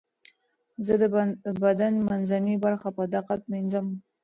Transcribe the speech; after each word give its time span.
زه 0.85 0.93
د 1.01 1.03
بدن 1.63 1.93
منځنۍ 2.09 2.55
برخه 2.65 2.89
په 2.97 3.03
دقت 3.15 3.41
مینځم. 3.51 3.87